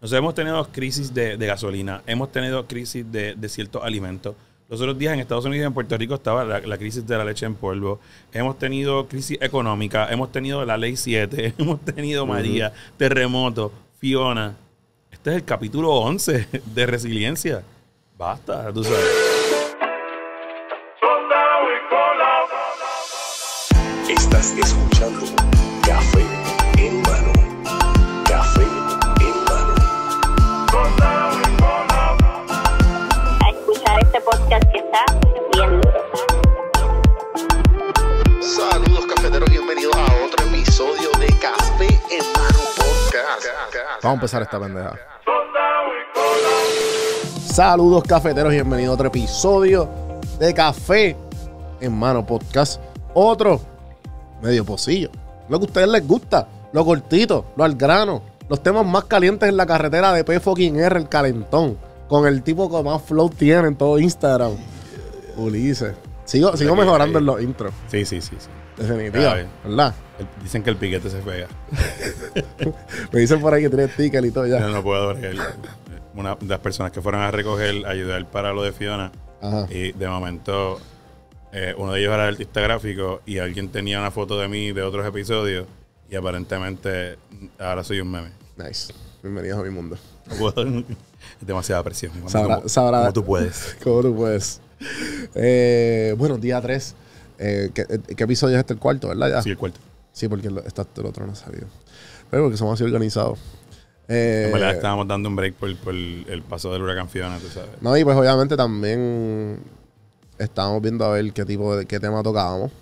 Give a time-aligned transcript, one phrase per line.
[0.00, 4.36] Nosotros hemos tenido crisis de, de gasolina, hemos tenido crisis de, de ciertos alimentos.
[4.68, 7.16] Los otros días en Estados Unidos y en Puerto Rico estaba la, la crisis de
[7.16, 7.98] la leche en polvo.
[8.32, 14.56] Hemos tenido crisis económica, hemos tenido la ley 7, hemos tenido María, terremoto, Fiona.
[15.10, 17.64] Este es el capítulo 11 de resiliencia.
[18.16, 19.27] Basta, tú sabes.
[44.08, 44.94] Vamos a empezar esta pendeja.
[47.44, 49.86] Saludos cafeteros, bienvenido a otro episodio
[50.38, 51.14] de Café
[51.78, 52.80] en Mano Podcast.
[53.12, 53.60] Otro
[54.40, 55.10] medio pocillo.
[55.50, 58.22] Lo que a ustedes les gusta, lo cortito, lo al grano.
[58.48, 61.76] Los temas más calientes en la carretera de P fucking R, el calentón.
[62.08, 64.52] Con el tipo que más flow tiene en todo Instagram.
[65.36, 65.92] Ulises.
[66.24, 67.74] Sigo, sigo mejorando en los intros.
[67.88, 68.36] Sí, sí, sí.
[68.38, 68.48] sí.
[68.78, 69.36] Definitiva.
[69.64, 69.94] ¿verdad?
[70.42, 71.46] Dicen que el piquete se pega.
[73.12, 74.60] Me dicen por ahí que tiene sticker y todo ya.
[74.60, 75.54] Yo no puedo bregar.
[76.14, 79.66] Una de las personas que fueron a recoger, ayudar para lo de Fiona, Ajá.
[79.70, 80.80] y de momento
[81.52, 84.72] eh, uno de ellos era el artista gráfico y alguien tenía una foto de mí
[84.72, 85.66] de otros episodios
[86.10, 87.16] y aparentemente
[87.58, 88.30] ahora soy un meme.
[88.56, 88.92] Nice.
[89.22, 89.96] Bienvenidos a mi mundo.
[90.26, 90.64] No puedo-
[91.40, 92.12] es demasiada presión.
[92.26, 93.76] Sabrá- como- sabrá- como tú puedes.
[93.84, 94.60] ¿Cómo tú puedes?
[95.34, 96.94] Eh, bueno, día 3.
[97.38, 97.86] ¿Qué,
[98.16, 98.74] qué episodio es este?
[98.74, 99.28] El cuarto, ¿verdad?
[99.30, 99.42] Ya.
[99.42, 99.78] Sí, el cuarto.
[100.12, 101.66] Sí, porque el, está, el otro no ha salido.
[102.30, 103.38] Pero porque somos así organizados.
[104.08, 107.38] Eh, En verdad estábamos dando un break por, por el, el paso del huracán Fiona,
[107.38, 107.70] tú sabes.
[107.80, 109.60] no, y pues obviamente también
[110.38, 112.72] estábamos viendo a ver qué tipo de qué tema tocábamos.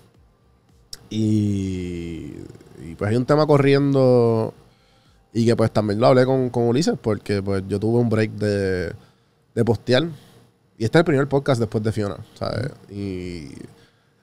[1.09, 2.33] Y,
[2.83, 4.53] y pues hay un tema corriendo
[5.33, 8.31] y que pues también lo hablé con, con Ulises porque pues yo tuve un break
[8.31, 8.93] de,
[9.55, 10.03] de postear.
[10.77, 12.71] Y este es el primer podcast después de Fiona, ¿sabes?
[12.89, 13.49] Y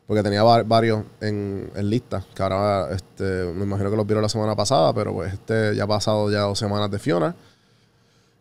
[0.07, 4.23] porque tenía va- varios en, en lista, que ahora este, me imagino que los vieron
[4.23, 7.35] la semana pasada, pero pues este ya ha pasado ya dos semanas de Fiona.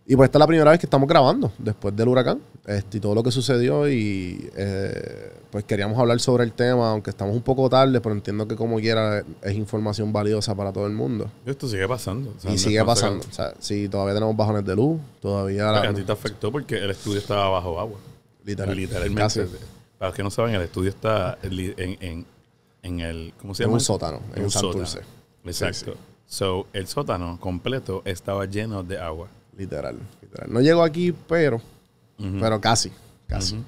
[0.06, 3.00] Y pues esta es la primera vez que estamos grabando después del huracán este, y
[3.00, 7.42] todo lo que sucedió y eh, pues queríamos hablar sobre el tema, aunque estamos un
[7.42, 11.32] poco tarde, pero entiendo que como quiera es información valiosa para todo el mundo.
[11.46, 12.34] Esto sigue pasando.
[12.38, 13.26] o sea, y sigue pasando.
[13.26, 15.72] O sea, si todavía tenemos bajones de luz, todavía...
[15.72, 17.98] la- A ti te afectó porque el estudio estaba bajo agua.
[18.44, 19.22] literal, Literalmente.
[19.22, 19.40] casi.
[20.04, 22.26] Para los que no saben, el estudio está en, en, en-
[22.82, 23.34] en el.
[23.40, 23.76] ¿Cómo se En llama?
[23.76, 24.86] un sótano, en un Santurce.
[24.98, 25.08] sótano.
[25.46, 25.92] Exacto.
[25.94, 26.36] Sí, sí.
[26.36, 29.30] So, el sótano completo estaba lleno de agua.
[29.58, 30.52] Literal, literal.
[30.52, 31.62] No llego aquí, pero...
[32.18, 32.92] Pero casi,
[33.28, 33.64] casi.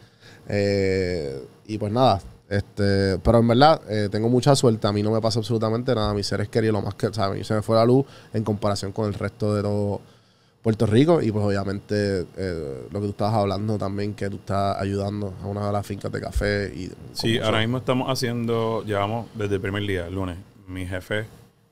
[0.50, 4.88] Eh, y pues nada, este, pero en verdad eh, tengo mucha suerte.
[4.88, 6.14] A mí no me pasa absolutamente nada.
[6.14, 9.06] Mis seres queridos, lo más que, mí se me fue la luz en comparación con
[9.08, 10.02] el resto de todo
[10.66, 11.22] Puerto Rico.
[11.22, 15.46] Y pues obviamente eh, lo que tú estabas hablando también, que tú estás ayudando a
[15.46, 16.74] una de las fincas de café.
[16.76, 20.38] y Sí, ahora son- mismo estamos haciendo, llevamos desde el primer día, el lunes,
[20.68, 21.20] mi jefe.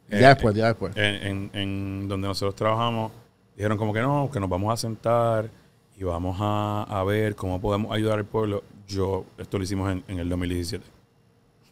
[0.09, 0.95] eh, Ya después, ya después.
[0.95, 3.11] En, en- en donde nosotros trabajamos,
[3.57, 5.49] dijeron como que no, que nos vamos a sentar
[5.97, 8.63] y vamos a, a ver cómo podemos ayudar al pueblo.
[8.87, 10.85] Yo, esto lo hicimos en, en el 2017.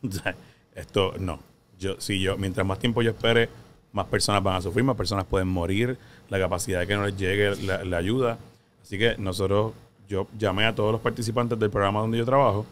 [0.08, 0.36] O sea,
[0.74, 1.40] esto no.
[1.78, 3.48] Yo, si yo, mientras más tiempo yo espere,
[3.94, 5.98] más personas van a sufrir, más personas pueden morir,
[6.30, 8.38] la capacidad de que no les llegue la, ayuda.
[8.82, 9.74] Así que nosotros,
[10.08, 12.66] yo llamé a todos los participantes del programa donde yo trabajo,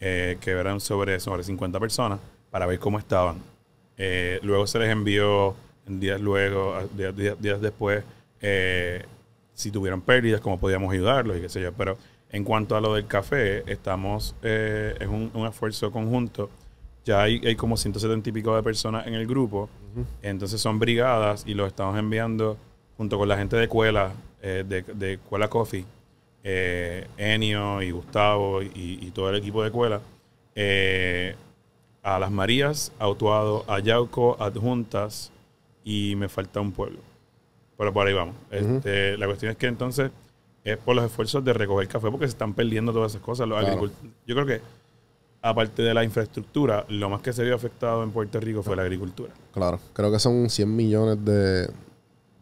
[0.00, 2.18] eh, que eran sobre, sobre 50 personas,
[2.50, 3.36] para ver cómo estaban.
[3.96, 5.54] Eh, luego se les envió
[5.86, 8.02] días luego, días, días- después,
[8.40, 9.04] eh,
[9.54, 11.72] si tuvieron pérdidas, cómo podíamos ayudarlos y qué sé yo.
[11.72, 11.96] Pero
[12.30, 16.50] en cuanto a lo del café, estamos eh, en un, un esfuerzo conjunto.
[17.04, 19.68] Ya hay, hay como 170 y pico de personas en el grupo.
[20.22, 22.56] Entonces son brigadas y los estamos enviando
[22.96, 25.84] junto con la gente de Cuela, eh, de, de Cuela Coffee,
[26.44, 30.00] eh, Enio y Gustavo y, y todo el equipo de Cuela,
[30.54, 31.34] eh,
[32.02, 35.30] a Las Marías, a Utuado, a Yauco, Adjuntas
[35.84, 36.98] y me falta un pueblo.
[37.78, 38.34] Pero por ahí vamos.
[38.50, 40.10] Este, la cuestión es que entonces
[40.64, 43.48] es por los esfuerzos de recoger café porque se están perdiendo todas esas cosas.
[43.48, 43.90] Los Claro.
[44.26, 44.60] Yo creo que,
[45.42, 48.82] aparte de la infraestructura, lo más que se vio afectado en Puerto Rico fue la
[48.82, 49.32] agricultura.
[49.52, 51.68] Claro, creo que son 100 millones de,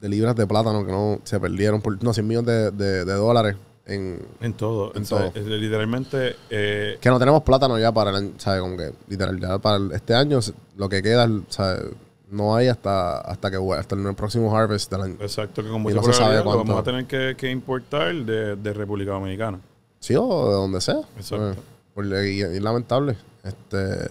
[0.00, 1.80] de libras de plátano que no se perdieron.
[1.80, 3.56] Por, no, 100 millones de, de- de dólares
[3.86, 4.92] en, En todo.
[4.94, 5.32] En O sea, todo.
[5.34, 8.60] es literalmente, eh, Que no tenemos plátano ya para el año, ¿sabes?
[8.60, 10.38] Como que literal, ya para el- este año
[10.76, 11.82] lo que queda, ¿sabes?
[12.30, 15.16] No hay hasta, hasta que hasta el próximo harvest del año.
[15.20, 18.54] exacto, que con Y no se sabe lo vamos a tener que, que importar de,
[18.54, 19.58] de República Dominicana.
[19.98, 21.00] Sí, o de donde sea.
[21.16, 21.50] Exacto.
[21.52, 21.54] Eh,
[21.96, 23.16] y, es lamentable.
[23.42, 24.10] Este,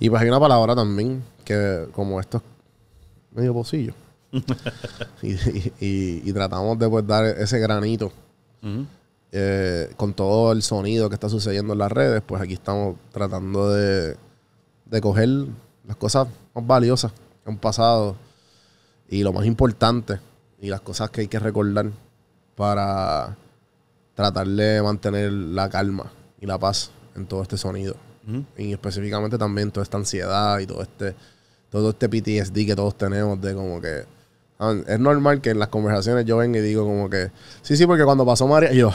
[0.00, 3.92] y pues hay una palabra también que, como esto es medio pocillo,
[4.32, 4.38] y,
[5.22, 8.12] y- y- y tratamos de pues, dar ese granito
[9.32, 13.70] eh, con todo el sonido que está sucediendo en las redes, pues aquí estamos tratando
[13.72, 14.16] de,
[14.86, 15.28] de coger
[15.86, 18.16] las cosas más valiosas que han pasado
[19.08, 20.18] y lo más importante
[20.60, 21.90] y las cosas que hay que recordar
[22.56, 23.36] para
[24.14, 27.96] tratar de mantener la calma y la paz en todo este sonido.
[28.56, 31.14] Y específicamente también toda esta ansiedad y todo este,
[31.70, 34.04] todo este PTSD que todos tenemos de como que...
[34.58, 37.30] ah, Es normal que en las conversaciones yo venga y digo como que...
[37.62, 38.72] Sí, sí, porque cuando pasó María...
[38.72, 38.90] y yo...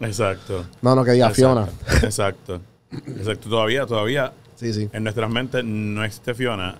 [0.00, 0.66] Exacto.
[0.82, 1.68] No, no, que diga Fiona.
[2.02, 2.60] Exacto.
[3.06, 3.48] Exacto.
[3.48, 4.88] Todavía, todavía Sí, sí.
[4.92, 6.78] en nuestras mentes no existe Fiona.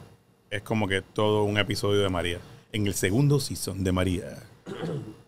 [0.51, 2.39] Es como que todo un episodio de María.
[2.73, 4.25] En el segundo season de María.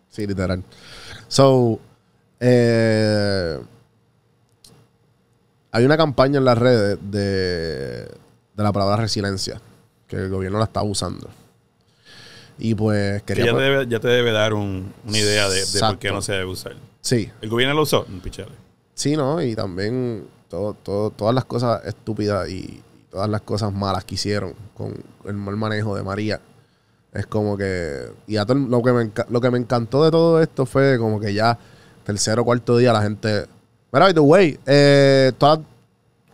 [0.09, 0.63] Sí, literal.
[1.29, 1.79] So,
[2.41, 3.59] eh,
[5.77, 7.21] hay una campaña en las redes de,
[8.55, 9.61] de la palabra resiliencia,
[10.09, 11.29] que el gobierno la está usando.
[12.59, 13.47] Y pues Que quería...
[13.53, 16.23] ya, te debe, ya te debe dar un- una idea de, de por qué no
[16.23, 16.75] se debe usar.
[17.01, 18.07] sí, ¿El gobierno lo usó?
[18.23, 18.53] Pichale.
[18.95, 19.43] sí, ¿no?
[19.43, 24.55] Y también todo, todo- todas las cosas estúpidas y, todas las cosas malas que hicieron
[24.75, 24.95] con
[25.25, 26.41] el mal manejo de María.
[27.15, 28.11] Es como que...
[28.27, 31.19] Y a todo lo, que me, lo que me encantó de todo esto fue como
[31.19, 31.59] que ya
[32.05, 33.47] tercero o cuarto día la gente...
[33.93, 35.61] Mira, by the way, eh, todas-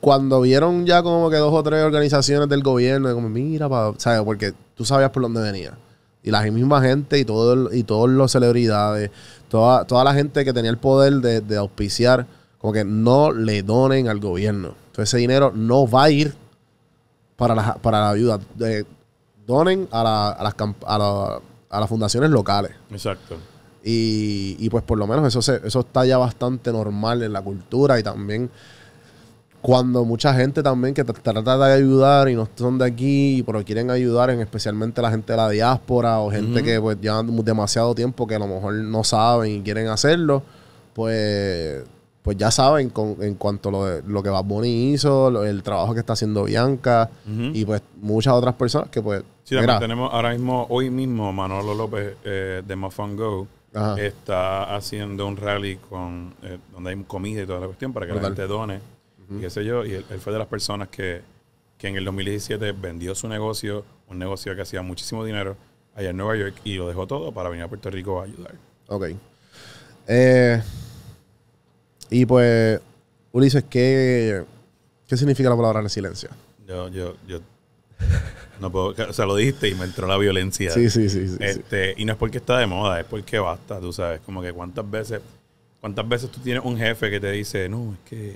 [0.01, 4.23] cuando vieron ya como que dos o tres organizaciones del gobierno, como mira, pa- ¿sabes?
[4.23, 5.79] Porque tú sabías por dónde venía.
[6.25, 9.11] Y la misma gente y todo y todos los celebridades,
[9.49, 12.27] toda, toda la gente que tenía el poder de, auspiciar,
[12.59, 14.75] como que no le donen al gobierno.
[14.87, 16.35] Entonces ese dinero no va a ir
[17.37, 18.39] para la, para la ayuda.
[18.57, 18.85] De-
[19.47, 20.55] donen a, la- a las,
[20.87, 21.41] a,
[21.71, 22.73] a las fundaciones locales.
[22.91, 23.37] Exacto.
[23.85, 27.43] Y, y pues por lo menos eso, se- eso está ya bastante normal en la
[27.43, 28.49] cultura y también
[29.61, 33.91] cuando mucha gente también que trata de ayudar y no son de aquí, pero quieren
[33.91, 36.65] ayudar, en especialmente la gente de la diáspora o gente Ujú.
[36.65, 40.43] que pues llevan demasiado tiempo que a lo mejor no saben y quieren hacerlo,
[40.95, 41.85] pues
[42.23, 45.45] pues ya saben con- en cuanto a lo, de- lo que Bad Bunny hizo, lo-
[45.45, 47.51] el trabajo que está haciendo Bianca Ujú.
[47.53, 51.33] y pues muchas otras personas que pues Sí, también mira, tenemos ahora mismo, hoy mismo,
[51.33, 54.01] Manolo López eh, de Mafan Go Ajá.
[54.01, 58.13] está haciendo un rally con eh, donde hay comida y toda la cuestión para que
[58.13, 58.81] la gente done
[59.31, 59.85] y qué sé yo.
[59.85, 61.23] Y él, él fue de las personas que,
[61.79, 65.57] que en el 2017 vendió su negocio, un negocio que hacía muchísimo dinero
[65.95, 68.55] allá en Nueva York y lo dejó todo para venir a Puerto Rico a ayudar.
[68.89, 69.07] Ok.
[70.07, 70.63] Eh,
[72.11, 72.81] y pues,
[73.33, 74.45] Ulises, ¿qué,
[75.07, 76.31] ¿qué significa la palabra resiliencia?
[76.67, 77.41] Yo, yo, yo
[78.63, 80.71] no puedo, o sea, lo dijiste y me entró la violencia.
[80.71, 81.29] Sí, sí, sí.
[81.29, 81.37] sí, sí.
[81.41, 84.53] Este, y no es porque está de moda, es porque basta, tú sabes, como que
[84.55, 85.21] cuántas veces,
[85.81, 88.31] cuántas veces tú tienes un jefe que te dice, no, es que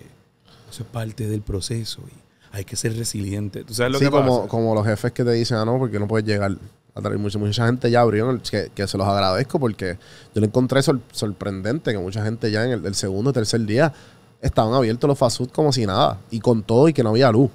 [0.71, 2.13] eso es parte del proceso y
[2.53, 3.65] hay que ser resiliente.
[3.65, 4.49] ¿Tú sabes lo Sí, que como, pasa?
[4.49, 6.53] como los jefes que te dicen, ah, no, porque no puedes llegar
[6.95, 9.99] a traer mucha, mucha gente ya abrió, que, que se los agradezco porque
[10.35, 13.61] yo lo encontré sor- sorprendente que mucha gente ya en el, el segundo o tercer
[13.67, 13.93] día
[14.41, 17.31] estaban abiertos los fast food como si nada y con todo y que no había
[17.31, 17.51] luz.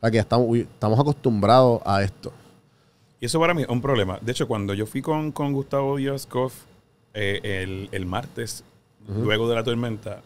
[0.00, 2.32] O sea, que estamos, uy, estamos acostumbrados a esto.
[3.20, 4.18] Y eso para mí es un problema.
[4.22, 6.52] De hecho, cuando yo fui con, con Gustavo Yoskov
[7.12, 8.64] eh, el, el martes,
[9.06, 10.22] luego de la tormenta,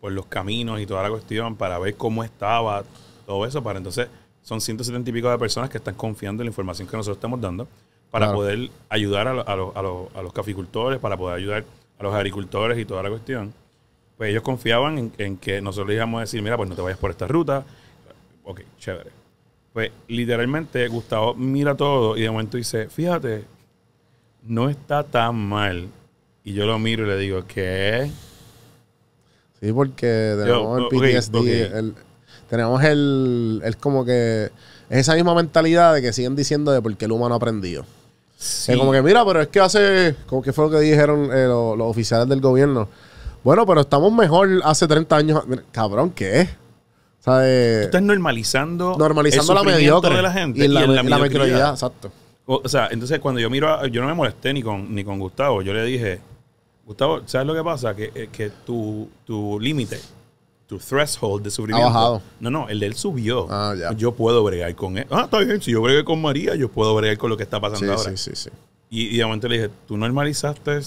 [0.00, 2.84] por los caminos y toda la cuestión, para ver cómo estaba
[3.26, 4.06] todo eso, para entonces
[4.42, 7.40] son 170 y pico de personas que están confiando en la información que nosotros estamos
[7.40, 7.66] dando
[8.10, 8.38] para Claro.
[8.38, 11.64] poder ayudar a, lo- a lo- a lo- a los caficultores, para poder ayudar
[11.98, 13.52] a los agricultores y toda la cuestión.
[14.16, 16.82] Pues ellos confiaban en, en que nosotros les íbamos a decir, mira, pues no te
[16.82, 17.64] vayas por esta ruta.
[18.48, 19.10] Ok, chévere.
[19.72, 23.44] Pues literalmente Gustavo mira todo y de momento dice, fíjate,
[24.44, 25.88] no está tan mal.
[26.44, 28.10] Y yo lo miro y le digo, ¿qué?
[29.60, 31.76] Sí, porque tenemos el PTSD.
[31.78, 31.94] el-
[32.48, 34.44] tenemos el, el como que
[34.88, 37.84] es esa misma mentalidad de que siguen diciendo de por qué el humano ha aprendido.
[38.38, 38.72] Sí.
[38.72, 41.44] Es como que, mira, pero es que hace, como que fue lo que dijeron eh,
[41.46, 42.88] lo- los, oficiales del gobierno.
[43.44, 45.44] Bueno, pero estamos mejor hace 30 años.
[45.72, 46.42] Cabrón, ¿qué?
[46.42, 46.67] O
[47.28, 50.16] Tú estás normalizando, normalizando el la mediocre.
[50.16, 51.20] de la gente y la, y en la mediocridad.
[51.44, 51.70] mediocridad.
[51.72, 52.10] Exacto.
[52.46, 55.04] O, o sea, entonces cuando yo miro, a- yo no me molesté ni con, ni
[55.04, 55.60] con Gustavo.
[55.62, 56.20] Yo le dije,
[56.86, 57.94] Gustavo, ¿sabes lo que pasa?
[57.94, 59.98] Que, eh, que tu, tu límite,
[60.66, 61.88] tu threshold de sufrimiento.
[61.92, 62.22] bajado.
[62.40, 63.46] No, no, el de él subió.
[63.50, 63.92] Ah, ya.
[63.92, 65.06] Yo puedo bregar con él.
[65.10, 65.60] Ah, está bien.
[65.60, 68.16] Si yo bregué con María, yo puedo bregar con lo que está pasando Sí, ahora.
[68.16, 68.50] sí, sí, sí.
[68.90, 70.80] Y, y de momento le dije, tú normalizaste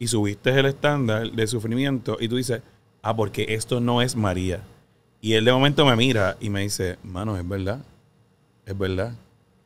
[0.00, 2.60] y subiste el estándar de sufrimiento y tú dices,
[3.02, 4.60] ah, porque esto no es María.
[5.26, 7.80] Y él de momento me mira y me dice, mano, es verdad,
[8.64, 9.12] es verdad.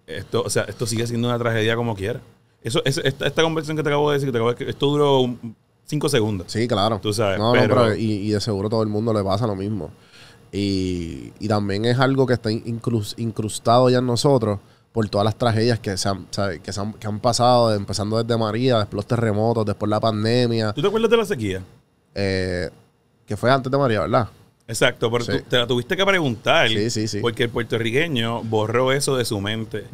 [0.06, 2.20] Esto, o sea, esto sigue siendo una tragedia como quiera.
[2.62, 4.86] Eso, es- esta, esta conversación que te acabo de decir, que te acabo de- esto
[4.86, 6.50] duró un- cinco segundos.
[6.50, 6.98] Sí, claro.
[7.02, 9.46] Tú sabes, No, pero- no, pero y, y de seguro todo el mundo le pasa
[9.46, 9.90] lo mismo.
[10.50, 14.60] Y, y también es algo que está incrus- incrustado ya en nosotros,
[14.92, 16.60] por todas las tragedias que se han, ¿sabes?
[16.60, 20.72] Que se han, que han pasado, empezando desde María, después los terremotos, después la pandemia,
[20.72, 21.62] ¿Tú te acuerdas de la sequía?
[22.14, 22.70] eh,
[23.26, 24.28] que fue antes de María, ¿verdad?
[24.70, 25.32] Exacto, pero Sí.
[25.32, 26.68] tú- te la tuviste que preguntar.
[26.68, 27.18] Sí, sí, sí.
[27.20, 29.84] Porque el puertorriqueño borró eso de su mente.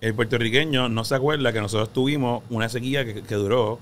[0.00, 3.78] El puertorriqueño no se acuerda que nosotros tuvimos una sequía que, que duró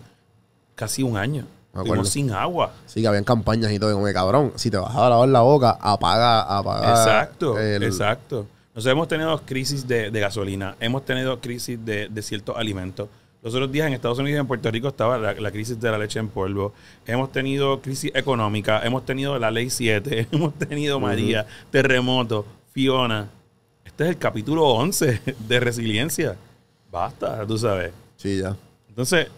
[0.75, 1.45] casi un año.
[1.75, 2.73] Estuvimos sin agua.
[2.87, 5.41] Sí, que habían campañas y todo, como que cabrón, si te vas a lavar la
[5.43, 6.91] boca, apaga, apaga.
[6.91, 8.47] exacto, el- exacto.
[8.75, 13.09] Nosotros hemos tenido crisis de, de gasolina, hemos tenido crisis de, de ciertos alimentos.
[13.47, 15.89] Los otros días en Estados Unidos y en Puerto Rico estaba la, la crisis de
[15.89, 16.73] la leche en polvo.
[17.07, 23.31] Hemos tenido crisis económica, hemos tenido la ley 7, hemos tenido María, terremoto, Fiona.
[23.85, 26.37] Este es el capítulo 11 de resiliencia.
[26.91, 27.93] Basta, tú sabes.
[28.17, 28.57] Sí, ya.
[28.89, 29.29] Entonces,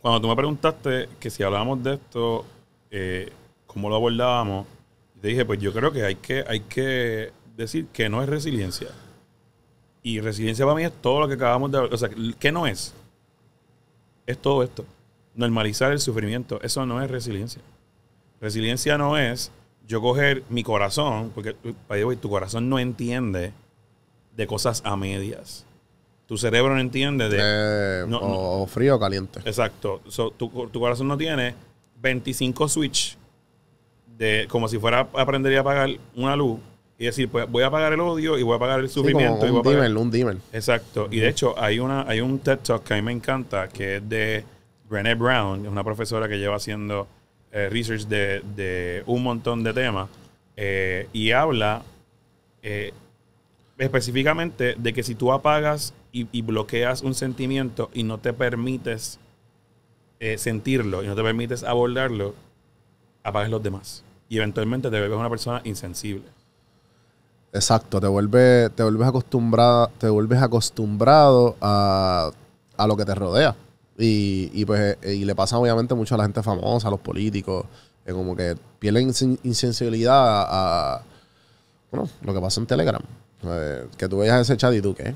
[0.00, 2.44] cuando tú me preguntaste que si hablábamos de esto,
[2.90, 3.30] eh,
[3.68, 4.66] cómo lo abordábamos,
[5.20, 8.88] te dije, pues yo creo que hay que, hay que decir que no es resiliencia.
[10.06, 11.92] Y resiliencia para mí es todo lo que acabamos de hablar.
[11.92, 12.08] O sea,
[12.38, 12.94] ¿qué no es?
[14.24, 14.84] Es todo esto.
[15.34, 16.60] Normalizar el sufrimiento.
[16.62, 17.60] Eso no es resiliencia.
[18.40, 19.50] Resiliencia no es
[19.84, 21.56] yo coger mi corazón, porque
[22.20, 23.52] tu corazón no entiende
[24.36, 25.66] de cosas a medias.
[26.26, 27.38] Tu cerebro no entiende de...
[27.42, 29.40] Eh, no, o, o frío o caliente.
[29.44, 30.02] Exacto.
[30.06, 31.56] So, tu, tu corazón no tiene
[32.00, 33.18] 25 switch
[34.16, 36.60] de como si fuera a aprender y apagar una luz
[36.98, 39.08] y decir, pues voy a apagar el odio y voy a apagar el Sí, como
[39.10, 39.46] sufrimiento.
[39.46, 40.42] y voy a un dimmer, un.
[40.52, 41.08] Exacto.
[41.10, 43.96] Y de hecho, hay una hay un TED Talk que a mí me encanta, que
[43.96, 44.44] es de
[44.88, 47.06] Brené Brown, es una profesora que lleva haciendo
[47.52, 50.08] eh, research de, de un montón de temas,
[50.56, 51.82] eh, y habla
[52.62, 52.92] eh,
[53.76, 59.18] específicamente de que si tú apagas y, y bloqueas un sentimiento y no te permites
[60.38, 62.34] sentirlo y no te permites abordarlo,
[63.22, 64.02] apagas los demás.
[64.30, 66.24] Y eventualmente te vuelves una persona insensible.
[67.52, 72.30] Exacto, te vuelves, te vuelves acostumbrado, te vuelves acostumbrado a,
[72.76, 73.54] a lo que te rodea.
[73.98, 77.00] Y, y pues eh, y le pasa obviamente mucho a la gente famosa, a los
[77.00, 77.64] políticos,
[78.04, 81.02] que como que pierden insen- insensibilidad a, a,
[81.90, 83.00] bueno, lo que pasa en Telegram.
[83.42, 85.04] Eh, que tú veas ese chat y tú qué.
[85.08, 85.14] Eh,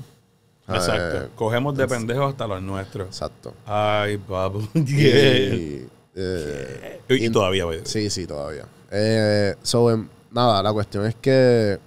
[0.69, 1.29] Exacto.
[1.35, 3.07] Cogemos de pendejos hasta los nuestros.
[3.07, 3.53] Exacto.
[3.67, 4.61] Ay, papu.
[4.73, 7.81] Y, eh, Y, y todavía, güey.
[7.83, 8.65] Sí, sí, todavía.
[8.91, 11.77] Eh, so, em, nada, la cuestión es que,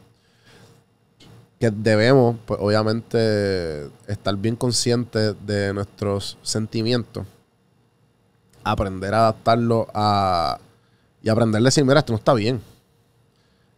[1.61, 7.25] que debemos, pues, obviamente, estar bien conscientes de nuestros sentimientos,
[8.63, 10.59] aprender a adaptarlo a.
[11.23, 12.61] y aprender a decir, mira, esto no está bien.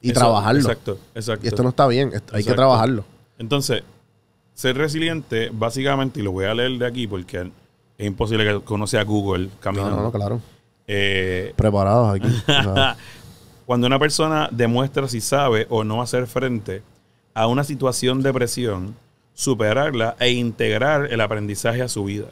[0.01, 0.61] Y Eso, trabajarlo.
[0.61, 1.45] Exacto, exacto.
[1.47, 3.05] Y esto no está bien, esto- hay que trabajarlo.
[3.39, 3.83] Entonces,
[4.55, 7.51] ser resiliente, básicamente, y lo voy a leer de aquí porque
[7.99, 9.97] es imposible que uno sea Google caminando.
[9.97, 10.41] no, no, claro.
[10.87, 12.29] Eh, Preparados aquí.
[13.67, 16.83] Cuando una persona demuestra si sabe o no hacer frente
[17.37, 18.97] a una situación de presión,
[19.35, 22.29] superarla e integrar el aprendizaje a su vida.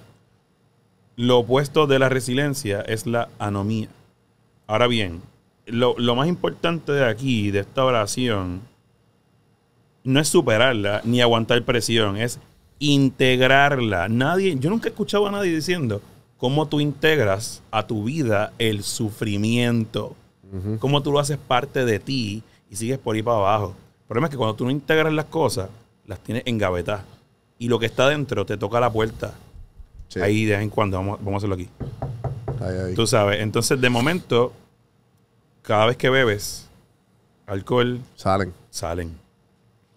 [1.16, 3.88] Lo opuesto de la resiliencia es la anomía.
[4.66, 5.20] Ahora bien,
[5.66, 8.62] lo, lo más importante de aquí, de esta oración,
[10.02, 12.40] no es superarla ni aguantar presión, es
[12.78, 14.08] integrarla.
[14.08, 16.00] Nadie, yo nunca he escuchado a nadie diciendo
[16.38, 20.16] cómo tú integras a tu vida el sufrimiento
[20.78, 23.74] cómo tú lo haces parte de ti y sigues por ahí para abajo.
[24.04, 25.70] El problema es que cuando tú no integras las cosas,
[26.06, 27.04] las tienes engavetadas.
[27.58, 29.32] Y lo que está dentro te toca la puerta.
[30.08, 30.20] Sí.
[30.20, 31.68] Ahí de vez en cuando, vamos, vamos a hacerlo aquí.
[32.60, 32.94] Ahí, ahí.
[32.94, 34.52] Tú sabes, entonces de momento,
[35.62, 36.68] cada vez que bebes
[37.46, 38.52] alcohol, Salen.
[38.70, 39.16] salen,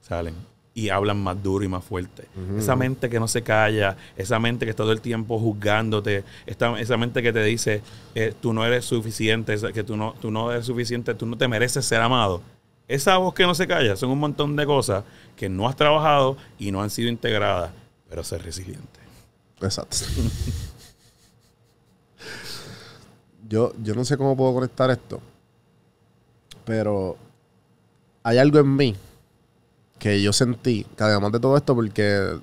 [0.01, 0.33] salen.
[0.73, 2.27] Y hablan más duro y más fuerte.
[2.57, 6.79] Esa mente que no se calla, esa mente que está todo el tiempo juzgándote, esta-
[6.79, 7.81] esa mente que te dice,
[8.13, 11.47] eh, tú no eres suficiente, que tú no, tú no eres suficiente, tú no te
[11.47, 12.41] mereces ser amado.
[12.87, 15.03] Esa voz que no se calla son un montón de cosas
[15.35, 17.71] que no has trabajado y no han sido integradas,
[18.09, 18.99] pero ser resiliente.
[19.61, 19.97] Exacto.
[23.49, 25.19] yo, yo no sé cómo puedo conectar esto,
[26.63, 27.17] pero
[28.23, 28.95] hay algo en mí
[29.99, 32.39] que yo sentí, que además de todo esto, porque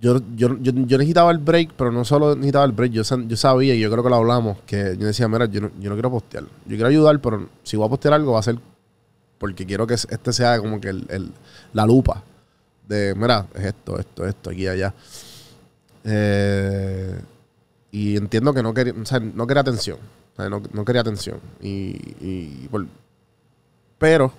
[0.00, 3.74] yo, yo, yo, yo necesitaba el break, pero no solo necesitaba el break, yo, sabía,
[3.74, 6.10] y yo creo que lo hablamos, que yo decía, mira, yo no, yo no quiero
[6.10, 8.58] postear, yo quiero ayudar, pero si voy a postear algo va a ser
[9.38, 10.94] porque quiero que este sea como que
[11.72, 12.22] la lupa
[12.86, 14.94] de, mira, es esto, esto, esto, aquí allá.
[16.04, 17.20] Eh,
[17.90, 19.98] y entiendo que no quería, o sea, no quería atención.
[20.38, 21.40] No, no quería atención.
[21.60, 22.68] Y,
[23.98, 24.32] pero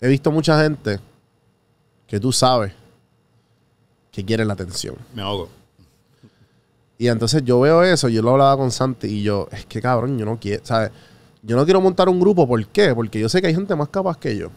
[0.00, 0.98] he visto mucha gente
[2.06, 2.72] que tú sabes
[4.16, 4.94] que quiere la atención.
[5.14, 5.48] Me ahogo.
[6.98, 10.16] Y entonces yo veo eso, yo lo hablaba con Santi y yo, es que cabrón,
[10.18, 10.90] yo no quiero, ¿sabes?
[11.42, 12.94] Yo no quiero montar un grupo, ¿por qué?
[12.94, 14.48] Porque yo sé que hay gente más capaz que yo.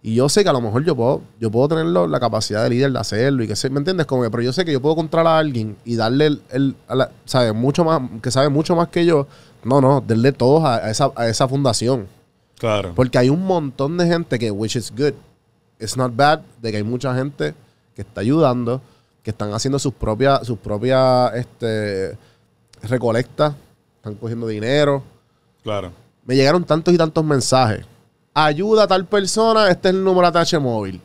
[0.00, 2.70] Y yo sé que a lo mejor yo puedo, yo puedo tener la capacidad de
[2.70, 4.06] líder de hacerlo y que sé, ¿me entiendes?
[4.06, 6.76] Como que, pero yo sé que yo puedo controlar a alguien y darle el, el-
[6.86, 7.52] a la- ¿sabes?
[7.54, 9.26] Mucho más, que sabe mucho más que yo.
[9.64, 12.06] No, no, darle todos a, a esa, a esa fundación.
[12.58, 12.92] Claro.
[12.94, 15.14] Porque hay un montón de gente que, which is good,
[15.80, 17.54] it's not bad, de que hay mucha gente
[17.94, 18.80] que está ayudando,
[19.22, 22.16] que están haciendo sus propias, sus propias, este,
[22.82, 23.54] recolectas,
[23.96, 25.02] están cogiendo dinero.
[25.62, 25.92] Claro.
[26.24, 27.86] Me llegaron tantos y tantos mensajes.
[28.34, 31.00] Ayuda a tal persona, este es el número de ATH móvil.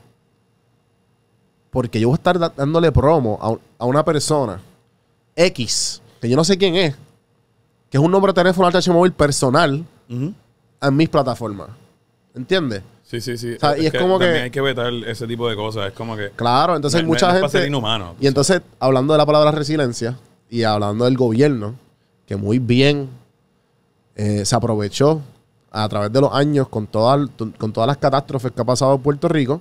[1.70, 4.60] Porque yo voy a estar dándole promo a, un- a una persona
[5.36, 6.96] X, que yo no sé quién es,
[7.90, 11.70] que es un número de teléfono ATH móvil personal en mis plataformas.
[12.34, 12.82] ¿Entiendes?
[13.10, 13.54] Sí, sí, sí.
[13.56, 15.88] O sea, y es como que- también hay que vetar ese tipo de cosas.
[15.88, 16.30] Es como que.
[16.36, 17.70] Claro, entonces no- mucha no es para ser gente.
[17.70, 18.16] inhumano.
[18.20, 20.16] Y entonces, hablando de la palabra resiliencia
[20.48, 21.74] y hablando del gobierno,
[22.28, 23.10] que muy bien
[24.16, 25.22] eh, se aprovechó
[25.72, 29.02] a través de los años con, todas con todas las catástrofes que ha pasado en
[29.02, 29.60] Puerto Rico,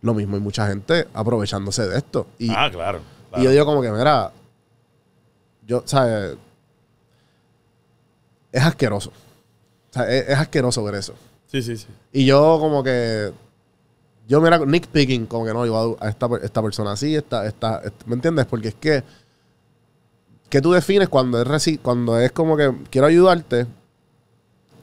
[0.00, 2.26] lo mismo hay mucha gente aprovechándose de esto.
[2.38, 3.00] Y, ah, claro.
[3.36, 4.30] y yo digo como que, mira,
[5.66, 6.36] yo, ¿sabes?
[8.52, 9.10] Es asqueroso.
[9.10, 11.14] O sea, es, es asqueroso ver eso.
[11.48, 11.86] Sí, sí, sí.
[12.12, 13.32] Y yo como que...
[14.28, 17.80] Yo mira, Nick Picking, como que no, yo a esta, esta persona así, esta, esta,
[17.82, 18.46] esta- ¿me entiendes?
[18.46, 19.02] Porque es que...
[20.50, 23.66] ¿Qué tú defines cuando es, reci- cuando es como que quiero ayudarte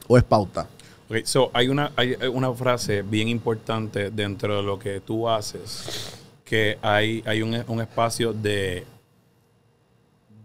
[0.08, 0.68] o es pauta?
[1.08, 6.12] Ok, so hay una, hay una frase bien importante dentro de lo que tú haces,
[6.44, 8.84] que hay, hay un, un espacio de,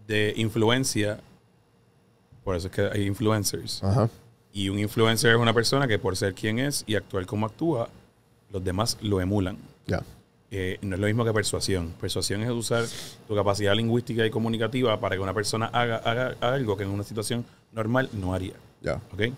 [0.06, 1.18] de influencia,
[2.44, 3.82] por eso es que hay influencers.
[3.82, 4.08] Ajá.
[4.52, 7.88] Y un influencer es una persona que por ser quien es y actuar como actúa,
[8.50, 9.56] los demás lo emulan.
[9.86, 10.02] Ya.
[10.50, 11.94] Eh, no es lo mismo que persuasión.
[12.00, 12.84] Persuasión es usar
[13.26, 17.02] tu capacidad lingüística y comunicativa para que una persona haga, haga algo que en una
[17.04, 18.52] situación normal no haría.
[18.82, 18.96] Ya.
[19.14, 19.32] ¿ok?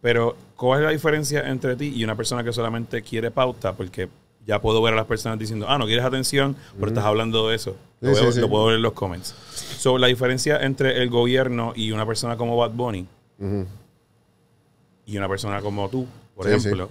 [0.00, 3.74] Pero, ¿cuál es la diferencia entre ti y una persona que solamente quiere pauta?
[3.74, 4.08] Porque
[4.46, 7.56] ya puedo ver a las personas diciendo, ah, no quieres atención, pero estás hablando de
[7.56, 7.76] eso.
[8.00, 8.40] Lo, Sí, veo- sí, sí.
[8.40, 9.34] lo puedo ver en los comments.
[9.78, 13.06] So, la diferencia entre el gobierno y una persona como Bad Bunny
[13.38, 13.66] Ujú.
[15.06, 16.90] Y una persona como tú, por Sí, ejemplo,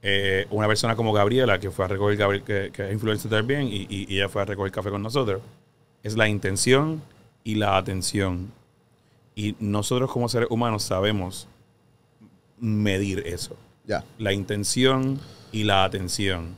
[0.00, 3.66] eh, una persona como Gabriela, que fue a recoger, Gabri- que, que es influencer también,
[3.66, 5.42] y, y- y ella fue a recoger café con nosotros,
[6.02, 7.02] es la intención
[7.44, 8.52] y la atención.
[9.34, 11.48] Y nosotros como seres humanos sabemos
[12.60, 13.56] medir eso.
[13.86, 14.04] Ya.
[14.18, 15.20] La intención
[15.52, 16.56] y la atención.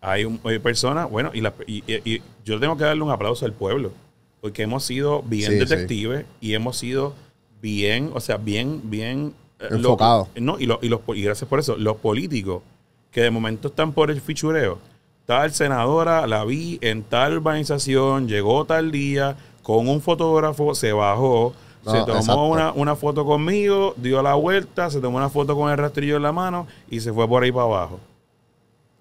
[0.00, 3.52] Hay, un, hay personas, bueno, y, la- y- yo tengo que darle un aplauso al
[3.52, 3.92] pueblo,
[4.40, 7.14] porque hemos sido bien Sí, detectives y hemos sido
[7.60, 9.34] bien, o sea, bien, bien...
[9.60, 10.28] eh, lo- Enfocado.
[10.36, 12.62] no, y, lo- y, los, y gracias por eso, los políticos
[13.10, 14.78] que de momento están por el fichureo.
[15.24, 21.52] Tal senadora la vi en tal urbanización, llegó tal día, con un fotógrafo, se bajó,
[21.84, 25.70] No, se tomó una, una foto conmigo, dio la vuelta, se tomó una foto con
[25.70, 27.98] el rastrillo en la mano y se fue por ahí para abajo.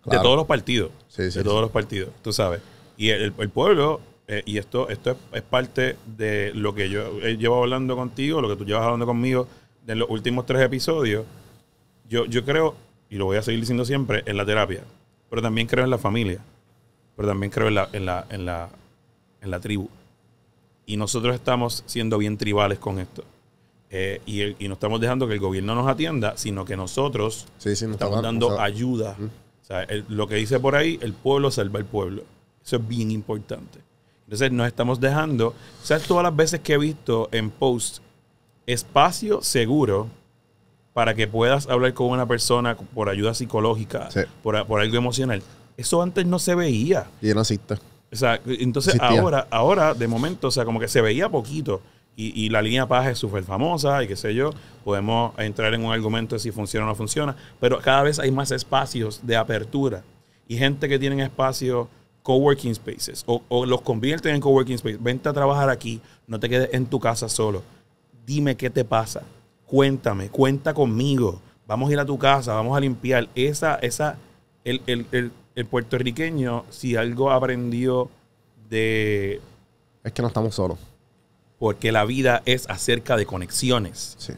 [0.03, 0.19] Claro.
[0.19, 0.89] De todos los partidos.
[1.07, 1.43] Sí, sí, de sí.
[1.43, 2.61] todos los partidos, tú sabes.
[2.97, 7.19] Y el, el pueblo, eh, y esto, esto es, es parte de lo que yo
[7.21, 9.47] he llevado hablando contigo, lo que tú llevas hablando conmigo
[9.87, 11.25] en los últimos tres episodios.
[12.09, 12.75] Yo, yo creo,
[13.09, 14.83] y lo voy a seguir diciendo siempre, en la terapia.
[15.29, 16.39] Pero también creo en la familia.
[17.15, 18.69] Pero también creo en la, en la, en la,
[19.41, 19.87] en la tribu.
[20.85, 23.23] Y nosotros estamos siendo bien tribales con esto.
[23.89, 27.47] Eh, y, el- y no estamos dejando que el gobierno nos atienda, sino que nosotros
[27.57, 29.15] Sí, sí, no estamos dando ayuda.
[29.19, 32.23] O sea, el- lo que dice por ahí, el pueblo salva al pueblo.
[32.63, 33.79] Eso es bien importante.
[34.25, 37.99] Entonces nos estamos dejando, ¿sabes todas las veces que he visto en post
[38.67, 40.07] espacio seguro
[40.93, 44.21] para que puedas hablar con una persona por ayuda psicológica, Sí.
[44.41, 45.41] por, por algo emocional?
[45.77, 47.07] Eso antes no se veía.
[47.21, 47.75] Y no existe.
[48.11, 49.19] O sea, entonces Existía.
[49.21, 51.81] ahora, ahora, de momento, o sea, como que se veía poquito.
[52.15, 54.51] Y, y la línea Paz es súper famosa y qué sé yo.
[54.85, 57.35] Podemos entrar en un argumento de si funciona o no funciona.
[57.59, 60.01] Pero cada vez hay más espacios de apertura.
[60.47, 61.87] Y gente que tienen espacios,
[62.23, 65.03] coworking spaces, o, o los convierten en coworking spaces.
[65.03, 67.63] Vente a trabajar aquí, no te quedes en tu casa solo.
[68.25, 69.23] Dime qué te pasa.
[69.65, 71.41] Cuéntame, cuenta conmigo.
[71.67, 73.29] Vamos a ir a tu casa, vamos a limpiar.
[73.35, 74.17] Esa, esa,
[74.63, 78.09] el, el, el, el puertorriqueño, si algo aprendió
[78.69, 79.41] de.
[80.03, 80.77] Es que no estamos solos.
[81.57, 84.15] Porque la vida es acerca de conexiones.
[84.17, 84.33] Sí.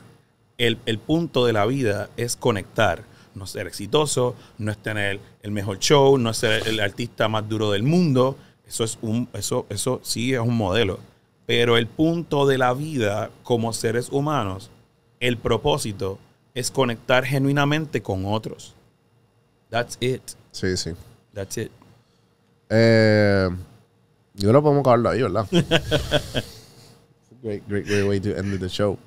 [0.57, 3.03] El, el punto de la vida es conectar.
[3.35, 7.47] No ser exitoso, no es tener el mejor show, no es ser el artista más
[7.47, 8.35] duro del mundo.
[8.67, 10.99] Eso es un, eso, eso sí es un modelo.
[11.47, 14.69] Pero el punto de la vida como seres humanos,
[15.19, 16.19] el propósito
[16.53, 18.75] es conectar genuinamente con otros.
[19.69, 20.21] That's it.
[20.51, 20.91] Sí, sí.
[21.33, 21.71] That's it.
[22.69, 23.49] Eh,
[24.33, 25.47] yo que podemos acabarlo ahí, ¿verdad?
[27.41, 28.97] great, great, great way to end the show.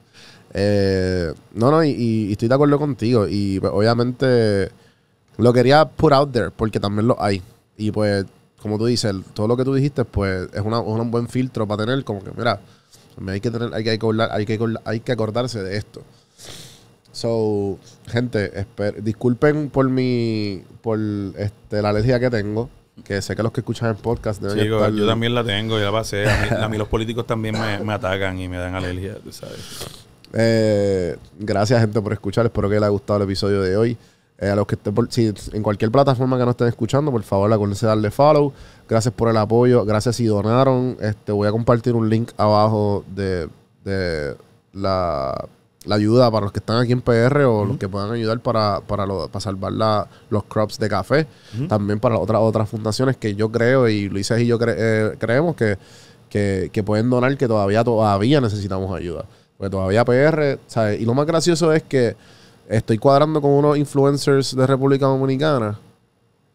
[0.54, 3.26] Eh, no, no, y, y estoy de acuerdo contigo.
[3.28, 4.70] Y pues, obviamente
[5.36, 7.42] lo quería put out there porque también lo hay.
[7.76, 8.24] Y pues,
[8.60, 11.84] como tú dices, todo lo que tú dijiste, pues es una, un buen filtro para
[11.84, 12.60] tener, como que, mira,
[13.26, 16.02] hay que tener, hay que acordar, hay que hay que acordarse de esto.
[17.12, 20.98] So, gente, esper- disculpen por mi, por
[21.36, 22.70] este, la alergia que tengo,
[23.04, 25.78] que sé que los que escuchan el podcast deben Chicos, estar- yo también la tengo,
[25.78, 26.30] ya la pasé.
[26.30, 29.32] A mí, a mí los políticos también me, me atacan y me dan alergia, tú
[29.32, 29.58] sabes.
[30.32, 32.46] Eh, gracias, gente, por escuchar.
[32.46, 33.98] Espero que les haya gustado el episodio de hoy.
[34.40, 37.22] Eh, a los que estén por, si en cualquier plataforma que nos estén escuchando, por
[37.22, 38.52] favor, acuérdense de darle follow.
[38.88, 39.84] Gracias por el apoyo.
[39.84, 40.96] Gracias si donaron.
[41.00, 43.48] Este, voy a compartir un link abajo de,
[43.84, 44.34] de
[44.72, 45.44] la,
[45.84, 48.80] la ayuda para los que están aquí en PR o los que puedan ayudar para,
[48.80, 51.26] para, lo- para salvar la- los crops de café.
[51.68, 55.54] También para otras otras fundaciones que yo creo y Luis y yo cre- eh, creemos
[55.54, 55.76] que,
[56.30, 59.26] que, que pueden donar que todavía, todavía necesitamos ayuda.
[59.58, 60.98] Porque todavía PR, ¿sabes?
[60.98, 62.16] Y lo más gracioso es que
[62.68, 65.78] estoy cuadrando con unos influencers de República Dominicana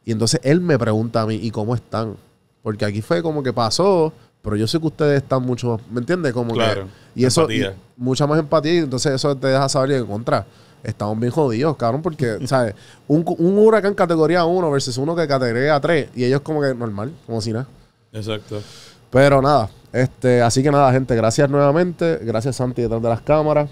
[0.05, 2.15] y entonces él me pregunta a mí, ¿y cómo están?
[2.61, 4.13] Porque aquí fue como que pasó,
[4.43, 6.31] pero yo sé que ustedes están mucho más, ¿me entiendes?
[6.31, 7.65] Como Claro, que, y eso, y
[7.97, 10.45] mucha más empatía, y entonces eso te deja saber que en contra.
[10.83, 12.75] Estamos bien jodidos, cabrón, porque, ¿sabes?
[13.07, 17.11] Un, un huracán categoría 1 versus uno que categoría 3, y ellos como que normal,
[17.25, 17.67] como si nada.
[18.13, 18.61] Exacto.
[19.09, 22.19] Pero nada, este, así que nada, gente, gracias nuevamente.
[22.21, 23.69] Gracias, Santi, detrás de las cámaras.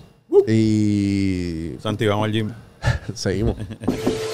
[0.48, 2.52] Y Santi, vamos al gym.
[3.13, 3.56] seguimos.